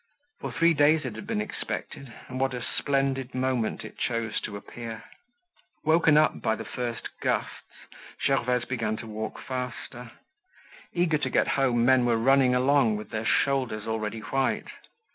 [0.39, 4.57] For three days it had been expected and what a splendid moment it chose to
[4.57, 5.03] appear.
[5.83, 7.85] Woken up by the first gusts,
[8.25, 10.09] Gervaise began to walk faster.
[10.91, 14.65] Eager to get home, men were running along, with their shoulders already white.